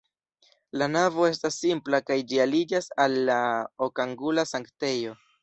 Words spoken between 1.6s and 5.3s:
simpla kaj ĝi aliĝas al la okangula sanktejo.